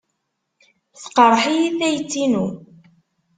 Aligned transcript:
Teqreḥ-iyi 1.01 1.69
tayet-inu. 1.79 2.45